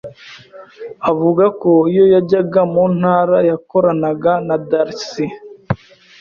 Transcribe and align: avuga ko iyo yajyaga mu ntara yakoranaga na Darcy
avuga 1.11 1.45
ko 1.61 1.71
iyo 1.91 2.05
yajyaga 2.13 2.61
mu 2.73 2.83
ntara 2.97 3.37
yakoranaga 3.49 4.33
na 4.47 4.55
Darcy 4.69 5.25